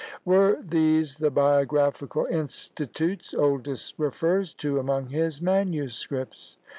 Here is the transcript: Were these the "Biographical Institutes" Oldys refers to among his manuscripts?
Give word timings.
Were 0.25 0.57
these 0.63 1.17
the 1.17 1.29
"Biographical 1.29 2.25
Institutes" 2.25 3.35
Oldys 3.35 3.93
refers 3.99 4.51
to 4.55 4.79
among 4.79 5.09
his 5.09 5.43
manuscripts? 5.43 6.57